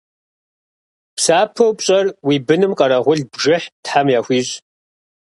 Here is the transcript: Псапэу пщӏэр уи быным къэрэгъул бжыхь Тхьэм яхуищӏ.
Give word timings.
Псапэу 1.15 1.71
пщӏэр 1.77 2.07
уи 2.25 2.35
быным 2.47 2.73
къэрэгъул 2.77 3.21
бжыхь 3.31 3.67
Тхьэм 3.83 4.07
яхуищӏ. 4.17 4.53